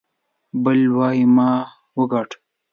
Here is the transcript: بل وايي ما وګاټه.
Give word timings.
بل 0.63 0.79
وايي 0.97 1.23
ما 1.35 1.49
وګاټه. 1.97 2.37